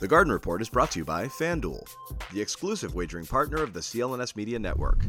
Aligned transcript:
The 0.00 0.08
Garden 0.08 0.32
Report 0.32 0.60
is 0.60 0.68
brought 0.68 0.90
to 0.92 0.98
you 0.98 1.04
by 1.04 1.26
FanDuel, 1.26 1.88
the 2.32 2.40
exclusive 2.40 2.96
wagering 2.96 3.26
partner 3.26 3.62
of 3.62 3.72
the 3.72 3.80
CLNS 3.80 4.34
Media 4.34 4.58
Network. 4.58 5.06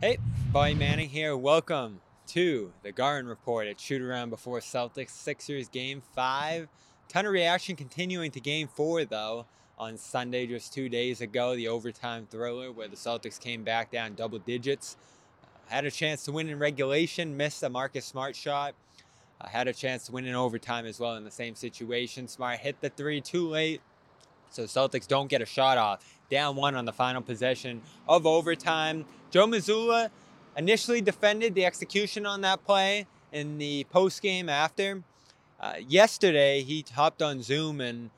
Hey, 0.00 0.18
Bobby 0.52 0.74
Manning 0.74 1.08
here. 1.08 1.36
Welcome 1.36 2.02
to 2.28 2.70
the 2.82 2.92
Garden 2.92 3.30
Report 3.30 3.66
at 3.66 3.80
shoot 3.80 4.02
around 4.02 4.28
before 4.28 4.60
Celtics 4.60 5.10
Sixers 5.10 5.70
game 5.70 6.02
five. 6.14 6.68
Ton 7.08 7.24
of 7.24 7.32
reaction 7.32 7.76
continuing 7.76 8.30
to 8.32 8.40
game 8.40 8.68
four 8.68 9.06
though 9.06 9.46
on 9.78 9.96
Sunday, 9.96 10.46
just 10.46 10.74
two 10.74 10.90
days 10.90 11.22
ago, 11.22 11.56
the 11.56 11.68
overtime 11.68 12.26
thriller 12.30 12.70
where 12.70 12.88
the 12.88 12.96
Celtics 12.96 13.40
came 13.40 13.64
back 13.64 13.90
down 13.90 14.14
double 14.14 14.38
digits. 14.38 14.98
Uh, 15.42 15.46
had 15.68 15.86
a 15.86 15.90
chance 15.90 16.24
to 16.24 16.32
win 16.32 16.50
in 16.50 16.58
regulation, 16.58 17.38
missed 17.38 17.62
a 17.62 17.70
Marcus 17.70 18.04
Smart 18.04 18.36
shot. 18.36 18.74
Uh, 19.40 19.48
had 19.48 19.66
a 19.66 19.72
chance 19.72 20.04
to 20.06 20.12
win 20.12 20.26
in 20.26 20.34
overtime 20.34 20.84
as 20.84 21.00
well 21.00 21.16
in 21.16 21.24
the 21.24 21.30
same 21.30 21.54
situation. 21.54 22.28
Smart 22.28 22.58
hit 22.58 22.78
the 22.82 22.90
three 22.90 23.22
too 23.22 23.48
late, 23.48 23.80
so 24.50 24.64
Celtics 24.64 25.06
don't 25.06 25.28
get 25.28 25.42
a 25.42 25.46
shot 25.46 25.78
off. 25.78 26.04
Down 26.30 26.56
one 26.56 26.74
on 26.74 26.84
the 26.84 26.92
final 26.92 27.22
possession 27.22 27.82
of 28.08 28.26
overtime. 28.26 29.04
Joe 29.30 29.46
Mazzulla 29.46 30.10
initially 30.56 31.00
defended 31.00 31.54
the 31.54 31.64
execution 31.64 32.26
on 32.26 32.40
that 32.42 32.64
play 32.64 33.06
in 33.32 33.58
the 33.58 33.84
post 33.90 34.22
game 34.22 34.48
after. 34.48 35.02
Uh, 35.58 35.74
yesterday, 35.86 36.62
he 36.62 36.84
hopped 36.94 37.22
on 37.22 37.42
Zoom 37.42 37.80
and 37.80 38.10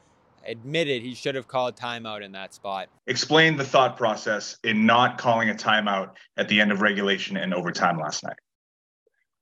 admitted 0.46 1.02
he 1.02 1.14
should 1.14 1.34
have 1.34 1.48
called 1.48 1.76
timeout 1.76 2.22
in 2.22 2.32
that 2.32 2.54
spot. 2.54 2.88
Explain 3.06 3.56
the 3.56 3.64
thought 3.64 3.96
process 3.96 4.56
in 4.64 4.86
not 4.86 5.18
calling 5.18 5.48
a 5.50 5.54
timeout 5.54 6.10
at 6.36 6.48
the 6.48 6.60
end 6.60 6.72
of 6.72 6.80
regulation 6.80 7.36
and 7.36 7.54
overtime 7.54 7.98
last 7.98 8.24
night. 8.24 8.36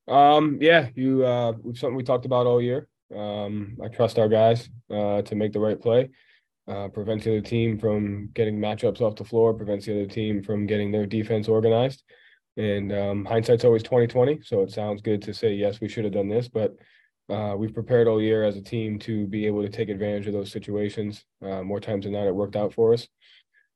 Um, 0.09 0.59
yeah, 0.61 0.89
you 0.95 1.25
uh, 1.25 1.53
something 1.75 1.95
we 1.95 2.03
talked 2.03 2.27
about 2.27 2.47
all 2.47 2.61
year. 2.61 2.89
Um, 3.15 3.77
I 3.83 3.89
trust 3.89 4.19
our 4.19 4.29
guys 4.29 4.69
uh, 4.91 5.23
to 5.23 5.35
make 5.35 5.53
the 5.53 5.61
right 5.61 5.81
play. 5.81 6.11
Uh, 6.69 6.89
prevents 6.89 7.25
the 7.25 7.33
other 7.33 7.41
team 7.41 7.79
from 7.79 8.31
getting 8.35 8.59
matchups 8.59 9.01
off 9.01 9.17
the 9.17 9.25
floor, 9.25 9.53
prevents 9.55 9.87
the 9.87 9.93
other 9.93 10.07
team 10.07 10.43
from 10.43 10.67
getting 10.67 10.93
their 10.93 11.07
defense 11.07 11.49
organized. 11.49 12.05
And 12.57 12.93
um, 12.93 13.25
hindsight's 13.25 13.65
always 13.65 13.83
2020. 13.83 14.41
So 14.45 14.61
it 14.63 14.71
sounds 14.71 15.03
good 15.03 15.23
to 15.23 15.35
say, 15.35 15.55
yes, 15.55 15.81
we 15.81 15.89
should 15.89 16.05
have 16.05 16.13
done 16.13 16.29
this, 16.29 16.49
but 16.49 16.77
uh, 17.31 17.55
we've 17.57 17.75
prepared 17.75 18.09
all 18.09 18.21
year 18.21 18.45
as 18.45 18.57
a 18.57 18.63
team 18.63 18.99
to 19.01 19.27
be 19.27 19.47
able 19.47 19.63
to 19.63 19.69
take 19.69 19.89
advantage 19.89 20.27
of 20.27 20.33
those 20.33 20.51
situations. 20.51 21.25
Uh, 21.43 21.63
more 21.63 21.81
times 21.81 22.05
than 22.05 22.13
not, 22.13 22.27
it 22.27 22.35
worked 22.35 22.57
out 22.57 22.75
for 22.75 22.93
us. 22.93 23.09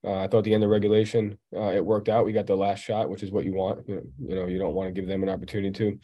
Uh, 0.05 0.19
I 0.19 0.29
thought 0.29 0.45
the 0.45 0.53
end 0.53 0.65
of 0.65 0.71
regulation, 0.71 1.39
uh, 1.57 1.73
it 1.73 1.85
worked 1.85 2.09
out. 2.09 2.27
We 2.27 2.33
got 2.33 2.47
the 2.47 2.57
last 2.57 2.81
shot, 2.81 3.09
which 3.09 3.23
is 3.23 3.31
what 3.31 3.45
you 3.45 3.55
want. 3.55 3.89
You, 3.89 4.05
know, 4.19 4.47
you 4.47 4.59
don't 4.59 4.75
want 4.75 4.95
to 4.95 5.01
give 5.01 5.09
them 5.09 5.23
an 5.23 5.31
opportunity 5.31 5.71
to. 5.79 5.99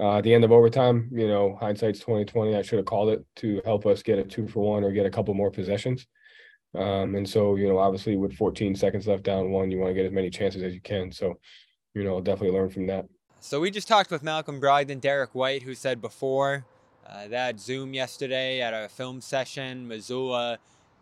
Uh, 0.00 0.18
at 0.18 0.24
the 0.24 0.32
end 0.32 0.44
of 0.44 0.52
overtime, 0.52 1.08
you 1.12 1.26
know, 1.26 1.56
hindsight's 1.60 1.98
2020. 1.98 2.54
I 2.54 2.62
should 2.62 2.76
have 2.76 2.86
called 2.86 3.08
it 3.08 3.24
to 3.36 3.60
help 3.64 3.84
us 3.84 4.02
get 4.02 4.18
a 4.18 4.22
two 4.22 4.46
for 4.46 4.60
one 4.60 4.84
or 4.84 4.92
get 4.92 5.06
a 5.06 5.10
couple 5.10 5.34
more 5.34 5.50
possessions. 5.50 6.06
Um, 6.74 7.16
and 7.16 7.28
so, 7.28 7.56
you 7.56 7.66
know, 7.66 7.78
obviously 7.78 8.16
with 8.16 8.34
14 8.34 8.76
seconds 8.76 9.08
left 9.08 9.24
down 9.24 9.50
one, 9.50 9.70
you 9.70 9.78
want 9.78 9.90
to 9.90 9.94
get 9.94 10.06
as 10.06 10.12
many 10.12 10.30
chances 10.30 10.62
as 10.62 10.74
you 10.74 10.80
can. 10.80 11.10
So, 11.10 11.38
you 11.94 12.04
know, 12.04 12.14
I'll 12.14 12.20
definitely 12.20 12.56
learn 12.56 12.70
from 12.70 12.86
that. 12.86 13.06
So 13.40 13.60
we 13.60 13.70
just 13.70 13.88
talked 13.88 14.10
with 14.10 14.22
Malcolm 14.22 14.60
Brogdon, 14.60 15.00
Derrick 15.00 15.34
White, 15.34 15.62
who 15.62 15.74
said 15.74 16.00
before 16.00 16.64
uh, 17.08 17.28
that 17.28 17.58
Zoom 17.58 17.94
yesterday 17.94 18.60
at 18.60 18.74
a 18.74 18.88
film 18.88 19.20
session, 19.20 19.88
Mazzulla 19.88 20.58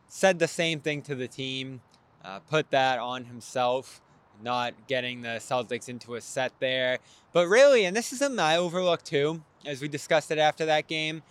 said 0.08 0.39
the 0.39 0.48
same 0.48 0.80
thing 0.80 1.02
to 1.02 1.14
the 1.14 1.27
team, 1.27 1.80
uh, 2.24 2.39
put 2.39 2.70
that 2.70 2.98
on 2.98 3.24
himself, 3.24 4.00
not 4.42 4.75
getting 4.87 5.23
the 5.23 5.39
Celtics 5.41 5.89
into 5.89 6.15
a 6.15 6.20
set 6.20 6.53
there. 6.61 6.98
But 7.33 7.48
really, 7.48 7.84
and 7.84 7.97
this 7.97 8.12
is 8.12 8.19
something 8.19 8.39
I 8.39 8.56
overlooked 8.56 9.05
too, 9.05 9.42
as 9.65 9.81
we 9.81 9.89
discussed 9.89 10.31
it 10.31 10.39
after 10.39 10.67
that 10.67 10.87
game, 10.87 11.23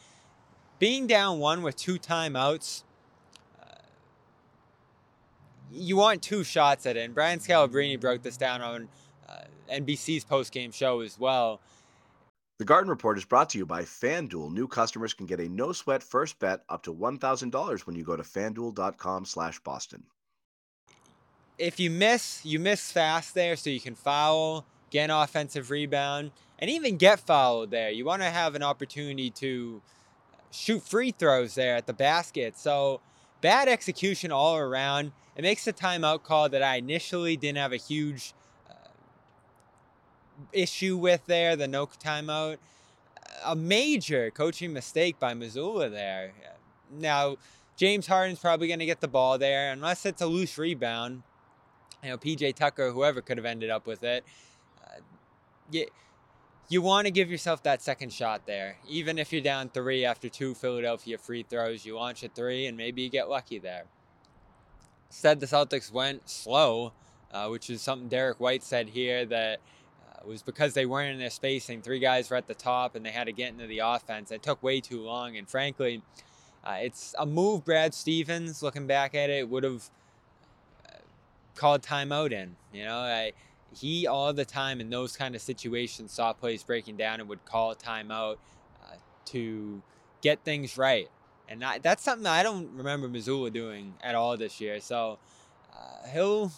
being 0.79 1.07
down 1.07 1.39
one 1.39 1.61
with 1.61 1.75
two 1.75 1.97
timeouts 1.97 2.83
you 5.75 5.97
want 5.97 6.21
two 6.21 6.43
shots 6.43 6.85
at 6.85 6.97
it. 6.97 7.01
And 7.01 7.13
Brian 7.13 7.39
Scalabrine 7.39 7.99
broke 7.99 8.23
this 8.23 8.37
down 8.37 8.61
on 8.61 8.87
uh, 9.27 9.41
NBC's 9.71 10.23
post-game 10.23 10.71
show 10.71 11.01
as 11.01 11.19
well. 11.19 11.61
The 12.57 12.65
Garden 12.65 12.89
Report 12.89 13.17
is 13.17 13.25
brought 13.25 13.49
to 13.49 13.57
you 13.57 13.65
by 13.65 13.81
FanDuel. 13.81 14.53
New 14.53 14.67
customers 14.67 15.13
can 15.13 15.25
get 15.25 15.41
a 15.41 15.49
no-sweat 15.49 16.01
first 16.01 16.39
bet 16.39 16.61
up 16.69 16.83
to 16.83 16.93
$1,000 16.93 17.79
when 17.81 17.95
you 17.95 18.03
go 18.03 18.15
to 18.15 18.23
FanDuel.com 18.23 19.25
slash 19.25 19.59
Boston. 19.59 20.03
If 21.57 21.79
you 21.79 21.89
miss, 21.89 22.41
you 22.43 22.59
miss 22.59 22.91
fast 22.91 23.33
there 23.33 23.55
so 23.55 23.69
you 23.69 23.79
can 23.79 23.95
foul, 23.95 24.65
get 24.89 25.05
an 25.05 25.11
offensive 25.11 25.69
rebound, 25.69 26.31
and 26.59 26.69
even 26.69 26.97
get 26.97 27.19
fouled 27.19 27.71
there. 27.71 27.89
You 27.89 28.05
want 28.05 28.21
to 28.21 28.29
have 28.29 28.55
an 28.55 28.63
opportunity 28.63 29.29
to 29.31 29.81
shoot 30.51 30.83
free 30.83 31.11
throws 31.11 31.55
there 31.55 31.75
at 31.75 31.87
the 31.87 31.93
basket. 31.93 32.57
So 32.57 32.99
bad 33.41 33.67
execution 33.67 34.31
all 34.31 34.57
around. 34.57 35.11
It 35.35 35.43
makes 35.43 35.65
the 35.65 35.73
timeout 35.73 36.23
call 36.23 36.49
that 36.49 36.63
I 36.63 36.77
initially 36.77 37.37
didn't 37.37 37.57
have 37.57 37.73
a 37.73 37.77
huge 37.77 38.33
uh, 38.69 38.73
issue 40.51 40.97
with 40.97 41.25
there, 41.25 41.55
the 41.55 41.67
no 41.67 41.85
timeout. 41.87 42.57
A 43.45 43.55
major 43.55 44.31
coaching 44.31 44.73
mistake 44.73 45.19
by 45.19 45.33
Mazzulla 45.33 45.91
there. 45.91 46.33
Now, 46.91 47.37
James 47.75 48.07
Harden's 48.07 48.39
probably 48.39 48.67
going 48.67 48.79
to 48.79 48.85
get 48.85 49.01
the 49.01 49.07
ball 49.07 49.37
there, 49.37 49.71
unless 49.71 50.05
it's 50.05 50.21
a 50.21 50.27
loose 50.27 50.57
rebound. 50.57 51.23
You 52.03 52.11
know, 52.11 52.17
PJ 52.17 52.55
Tucker, 52.55 52.91
whoever 52.91 53.21
could 53.21 53.37
have 53.37 53.45
ended 53.45 53.69
up 53.69 53.87
with 53.87 54.03
it. 54.03 54.23
Uh, 54.83 54.99
you, 55.71 55.87
you 56.69 56.81
want 56.81 57.05
to 57.05 57.11
give 57.11 57.29
yourself 57.29 57.63
that 57.63 57.81
second 57.81 58.11
shot 58.13 58.45
there. 58.45 58.77
Even 58.87 59.17
if 59.17 59.31
you're 59.31 59.41
down 59.41 59.69
three 59.69 60.05
after 60.05 60.29
two 60.29 60.53
Philadelphia 60.53 61.17
free 61.17 61.43
throws, 61.43 61.85
you 61.85 61.95
launch 61.95 62.23
a 62.23 62.29
three 62.29 62.65
and 62.65 62.77
maybe 62.77 63.01
you 63.01 63.09
get 63.09 63.29
lucky 63.29 63.59
there 63.59 63.85
said 65.15 65.39
the 65.39 65.45
Celtics 65.45 65.91
went 65.91 66.29
slow, 66.29 66.91
uh, 67.31 67.47
which 67.47 67.69
is 67.69 67.81
something 67.81 68.07
Derrick 68.07 68.39
White 68.39 68.63
said 68.63 68.89
here 68.89 69.25
that 69.25 69.59
uh, 70.11 70.27
was 70.27 70.41
because 70.41 70.73
they 70.73 70.85
weren't 70.85 71.13
in 71.13 71.19
their 71.19 71.29
spacing. 71.29 71.81
Three 71.81 71.99
guys 71.99 72.29
were 72.29 72.35
at 72.35 72.47
the 72.47 72.53
top 72.53 72.95
and 72.95 73.05
they 73.05 73.11
had 73.11 73.25
to 73.25 73.33
get 73.33 73.53
into 73.53 73.67
the 73.67 73.79
offense. 73.79 74.31
It 74.31 74.43
took 74.43 74.61
way 74.61 74.81
too 74.81 75.01
long. 75.01 75.37
And 75.37 75.49
frankly, 75.49 76.01
uh, 76.63 76.77
it's 76.81 77.15
a 77.17 77.25
move 77.25 77.63
Brad 77.63 77.93
Stevens, 77.93 78.61
looking 78.61 78.87
back 78.87 79.15
at 79.15 79.29
it, 79.29 79.49
would 79.49 79.63
have 79.63 79.89
called 81.55 81.81
timeout 81.81 82.31
in. 82.31 82.55
You 82.73 82.85
know, 82.85 82.97
I, 82.97 83.33
he 83.73 84.07
all 84.07 84.33
the 84.33 84.45
time 84.45 84.79
in 84.79 84.89
those 84.89 85.15
kind 85.17 85.35
of 85.35 85.41
situations 85.41 86.11
saw 86.11 86.33
plays 86.33 86.63
breaking 86.63 86.97
down 86.97 87.19
and 87.19 87.29
would 87.29 87.45
call 87.45 87.71
a 87.71 87.75
timeout 87.75 88.37
uh, 88.83 88.95
to 89.25 89.81
get 90.21 90.43
things 90.43 90.77
right. 90.77 91.09
And 91.47 91.63
I, 91.63 91.77
that's 91.79 92.03
something 92.03 92.25
I 92.25 92.43
don't 92.43 92.75
remember 92.75 93.07
Mazzulla 93.07 93.51
doing 93.51 93.93
at 94.01 94.15
all 94.15 94.35
this 94.37 94.59
year. 94.59 94.79
So 94.79 95.19
uh, 95.73 96.07
he'll 96.11 96.51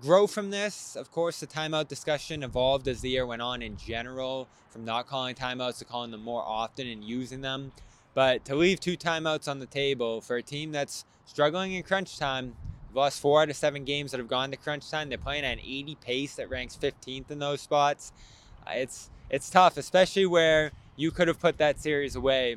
grow 0.00 0.26
from 0.26 0.50
this. 0.50 0.96
Of 0.96 1.10
course, 1.10 1.40
the 1.40 1.46
timeout 1.46 1.88
discussion 1.88 2.42
evolved 2.42 2.88
as 2.88 3.00
the 3.00 3.10
year 3.10 3.26
went 3.26 3.42
on 3.42 3.62
in 3.62 3.76
general, 3.76 4.48
from 4.70 4.84
not 4.84 5.06
calling 5.06 5.34
timeouts 5.34 5.78
to 5.78 5.84
calling 5.84 6.10
them 6.10 6.22
more 6.22 6.42
often 6.42 6.86
and 6.86 7.04
using 7.04 7.40
them. 7.40 7.72
But 8.14 8.44
to 8.46 8.54
leave 8.54 8.80
two 8.80 8.96
timeouts 8.96 9.48
on 9.48 9.58
the 9.58 9.66
table 9.66 10.20
for 10.20 10.36
a 10.36 10.42
team 10.42 10.72
that's 10.72 11.04
struggling 11.26 11.72
in 11.72 11.82
crunch 11.82 12.18
time, 12.18 12.54
lost 12.94 13.20
four 13.20 13.42
out 13.42 13.50
of 13.50 13.56
seven 13.56 13.84
games 13.84 14.10
that 14.10 14.18
have 14.18 14.28
gone 14.28 14.50
to 14.50 14.56
crunch 14.56 14.90
time. 14.90 15.08
They're 15.08 15.18
playing 15.18 15.44
at 15.44 15.58
an 15.58 15.64
80 15.64 15.96
pace 15.96 16.34
that 16.36 16.50
ranks 16.50 16.76
15th 16.80 17.30
in 17.30 17.38
those 17.38 17.60
spots. 17.60 18.12
Uh, 18.66 18.72
it's 18.74 19.10
it's 19.30 19.50
tough, 19.50 19.76
especially 19.76 20.26
where 20.26 20.72
you 20.96 21.10
could 21.10 21.28
have 21.28 21.40
put 21.40 21.58
that 21.58 21.80
series 21.80 22.14
away 22.14 22.56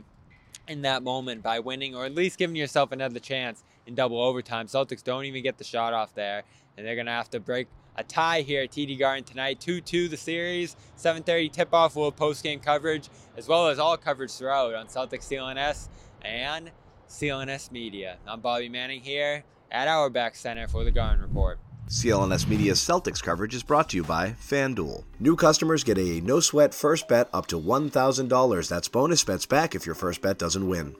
in 0.68 0.82
that 0.82 1.02
moment 1.02 1.42
by 1.42 1.60
winning 1.60 1.96
or 1.96 2.06
at 2.06 2.14
least 2.14 2.38
giving 2.38 2.56
yourself 2.56 2.92
another 2.92 3.20
chance 3.20 3.64
in 3.86 3.96
double 3.96 4.22
overtime. 4.22 4.68
Celtics 4.68 5.04
don't 5.04 5.26
even 5.26 5.42
get 5.42 5.58
the 5.58 5.64
shot 5.64 5.94
off 5.94 6.14
there, 6.14 6.44
and 6.76 6.86
they're 6.86 6.96
gonna 6.96 7.12
have 7.12 7.30
to 7.32 7.40
break 7.40 7.68
a 7.96 8.04
tie 8.04 8.42
here 8.42 8.64
at 8.64 8.72
TD 8.72 9.00
Garden 9.00 9.24
tonight. 9.24 9.60
2-2 9.60 10.10
the 10.10 10.18
series, 10.18 10.76
7:30 10.98 11.50
tip-off. 11.50 11.96
We'll 11.96 12.12
post-game 12.12 12.60
coverage 12.60 13.10
as 13.36 13.48
well 13.48 13.70
as 13.70 13.80
all 13.80 13.98
coverage 13.98 14.32
throughout 14.32 14.76
on 14.76 14.88
Celtics 14.88 15.24
CLNS 15.24 15.90
and 16.22 16.72
CLNS 17.10 17.72
Media. 17.72 18.18
I'm 18.28 18.42
Bobby 18.42 18.70
Manning 18.70 19.02
here 19.02 19.44
at 19.72 19.88
Auerbach 19.88 20.36
Center 20.36 20.68
for 20.68 20.84
the 20.84 20.92
Garden 20.92 21.22
Report. 21.22 21.60
CLNS 21.90 22.50
Media's 22.50 22.80
Celtics 22.80 23.24
coverage 23.24 23.56
is 23.56 23.64
brought 23.64 23.90
to 23.90 23.98
you 23.98 24.04
by 24.04 24.32
FanDuel. 24.32 25.06
New 25.20 25.38
customers 25.38 25.86
get 25.86 25.98
a 25.98 26.20
no 26.22 26.42
sweat 26.42 26.74
first 26.74 27.08
bet 27.08 27.30
up 27.34 27.48
to 27.48 27.60
$1,000. 27.60 28.70
That's 28.70 28.88
bonus 28.90 29.24
bets 29.24 29.46
back 29.46 29.74
if 29.74 29.86
your 29.86 29.96
first 29.96 30.22
bet 30.22 30.38
doesn't 30.38 30.68
win. 30.68 30.96